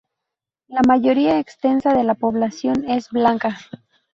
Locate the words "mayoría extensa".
0.87-1.93